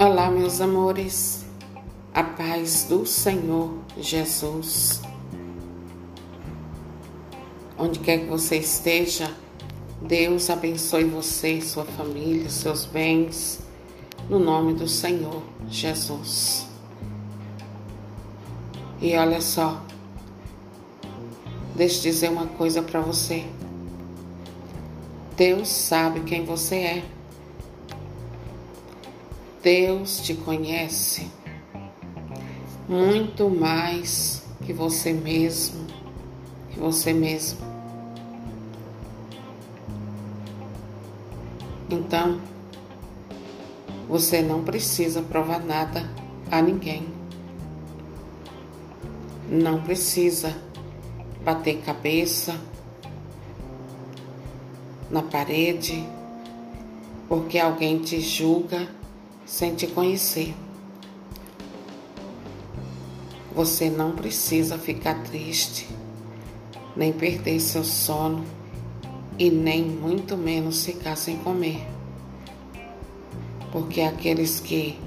[0.00, 1.44] Olá, meus amores,
[2.14, 5.02] a paz do Senhor Jesus.
[7.76, 9.28] Onde quer que você esteja,
[10.00, 13.58] Deus abençoe você, sua família, seus bens,
[14.30, 16.68] no nome do Senhor Jesus.
[19.02, 19.82] E olha só,
[21.74, 23.44] deixa eu dizer uma coisa para você.
[25.36, 27.17] Deus sabe quem você é.
[29.68, 31.30] Deus te conhece
[32.88, 35.86] muito mais que você mesmo,
[36.70, 37.58] que você mesmo.
[41.90, 42.40] Então,
[44.08, 46.08] você não precisa provar nada
[46.50, 47.06] a ninguém.
[49.50, 50.56] Não precisa
[51.44, 52.58] bater cabeça
[55.10, 56.08] na parede
[57.28, 58.96] porque alguém te julga
[59.48, 60.54] sem te conhecer.
[63.54, 65.88] Você não precisa ficar triste,
[66.94, 68.44] nem perder seu sono
[69.38, 71.84] e nem muito menos ficar sem comer.
[73.72, 74.98] Porque aqueles que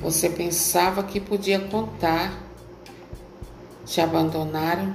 [0.00, 2.40] você pensava que podia contar
[3.84, 4.94] te abandonaram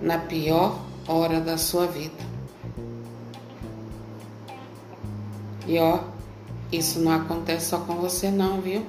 [0.00, 2.24] na pior hora da sua vida.
[5.66, 6.13] E ó,
[6.76, 8.84] isso não acontece só com você, não, viu?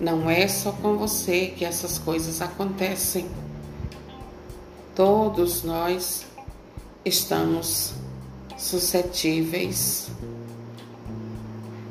[0.00, 3.28] Não é só com você que essas coisas acontecem.
[4.94, 6.24] Todos nós
[7.04, 7.94] estamos
[8.56, 10.10] suscetíveis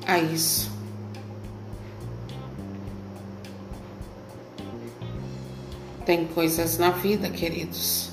[0.06, 0.72] a isso.
[6.06, 8.10] Tem coisas na vida, queridos,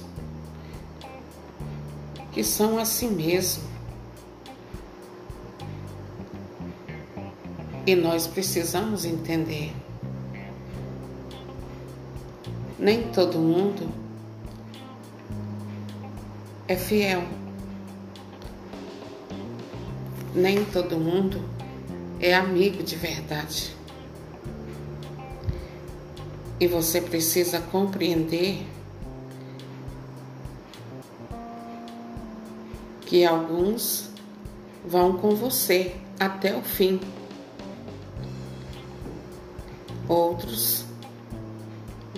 [2.33, 3.76] que são assim mesmo.
[7.87, 9.73] E nós precisamos entender.
[12.77, 13.89] Nem todo mundo
[16.67, 17.23] é fiel.
[20.35, 21.41] Nem todo mundo
[22.19, 23.75] é amigo de verdade.
[26.59, 28.67] E você precisa compreender
[33.03, 34.11] que alguns
[34.85, 37.01] vão com você até o fim.
[40.09, 40.85] Outros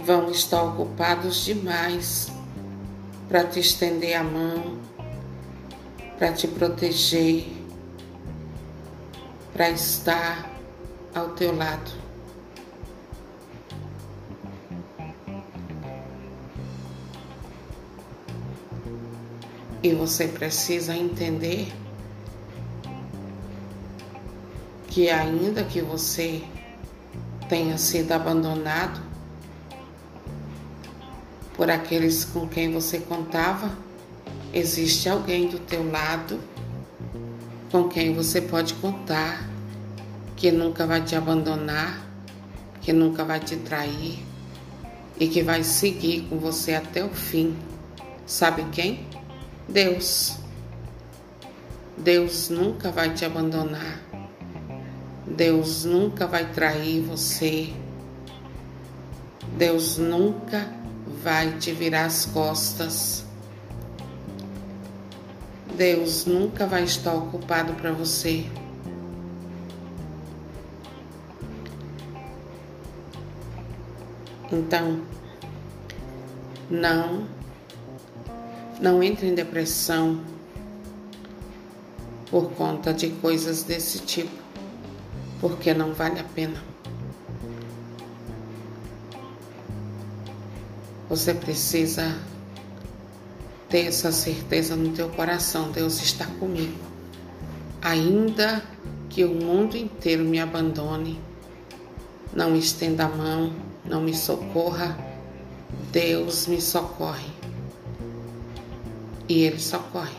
[0.04, 2.30] vão estar ocupados demais
[3.28, 4.78] para te estender a mão,
[6.18, 7.46] para te proteger,
[9.52, 10.50] para estar
[11.14, 11.90] ao teu lado.
[19.82, 21.72] E você precisa entender
[24.88, 26.42] que, ainda que você
[27.48, 29.00] tenha sido abandonado
[31.54, 33.76] por aqueles com quem você contava,
[34.52, 36.38] existe alguém do teu lado
[37.72, 39.48] com quem você pode contar,
[40.36, 42.06] que nunca vai te abandonar,
[42.80, 44.24] que nunca vai te trair
[45.18, 47.56] e que vai seguir com você até o fim.
[48.24, 49.06] Sabe quem?
[49.68, 50.38] Deus.
[51.96, 54.07] Deus nunca vai te abandonar.
[55.36, 57.72] Deus nunca vai trair você.
[59.56, 60.68] Deus nunca
[61.22, 63.24] vai te virar as costas.
[65.76, 68.46] Deus nunca vai estar ocupado para você.
[74.50, 75.02] Então,
[76.70, 77.28] não,
[78.80, 80.20] não entre em depressão
[82.30, 84.47] por conta de coisas desse tipo
[85.40, 86.62] porque não vale a pena.
[91.08, 92.16] Você precisa
[93.68, 96.78] ter essa certeza no teu coração, Deus está comigo.
[97.80, 98.62] Ainda
[99.08, 101.20] que o mundo inteiro me abandone,
[102.32, 103.52] não estenda a mão,
[103.84, 104.98] não me socorra,
[105.90, 107.32] Deus me socorre.
[109.28, 110.16] E Ele socorre.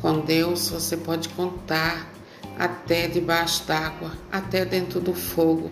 [0.00, 2.13] Com Deus você pode contar
[2.58, 5.70] até debaixo d'água, até dentro do fogo,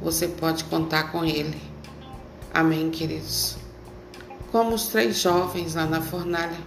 [0.00, 1.60] você pode contar com Ele.
[2.52, 3.56] Amém, queridos?
[4.52, 6.58] Como os três jovens lá na fornalha,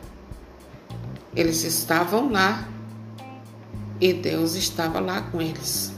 [1.36, 2.68] eles estavam lá
[4.02, 5.94] e Deus estava lá com eles.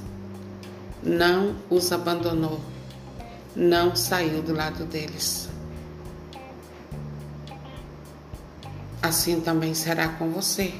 [1.01, 2.59] Não os abandonou,
[3.55, 5.49] não saiu do lado deles.
[9.01, 10.73] Assim também será com você,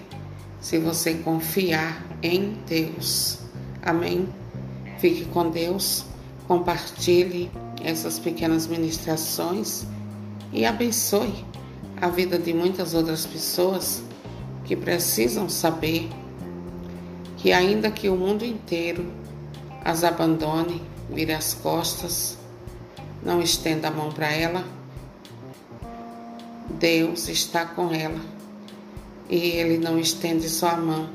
[0.59, 3.39] se você confiar em Deus.
[3.81, 4.27] Amém?
[4.99, 6.05] Fique com Deus,
[6.47, 7.49] compartilhe
[7.83, 9.85] essas pequenas ministrações
[10.51, 11.45] e abençoe
[12.01, 14.01] a vida de muitas outras pessoas
[14.65, 16.09] que precisam saber
[17.37, 19.11] que, ainda que o mundo inteiro
[19.83, 22.37] as abandone, vire as costas,
[23.23, 24.63] não estenda a mão para ela,
[26.79, 28.19] Deus está com ela
[29.29, 31.09] e Ele não estende só a mão,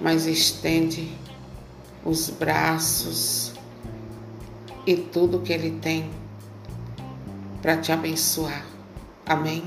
[0.00, 1.12] mas estende
[2.04, 3.52] os braços
[4.86, 6.10] e tudo que Ele tem
[7.60, 8.64] para te abençoar.
[9.26, 9.62] Amém?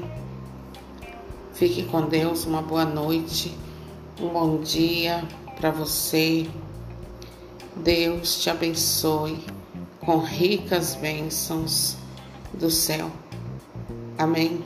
[1.53, 3.56] Fique com Deus, uma boa noite,
[4.19, 5.24] um bom dia
[5.56, 6.50] para você.
[7.75, 9.44] Deus te abençoe
[10.00, 11.95] com ricas bênçãos
[12.53, 13.12] do céu.
[14.18, 14.62] Amém.